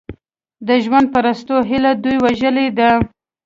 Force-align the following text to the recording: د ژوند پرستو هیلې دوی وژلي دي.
د 0.67 0.69
ژوند 0.83 1.07
پرستو 1.13 1.55
هیلې 1.69 1.91
دوی 2.03 2.17
وژلي 2.25 2.67
دي. 2.77 2.91